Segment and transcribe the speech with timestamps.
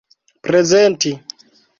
[0.47, 1.11] prezenti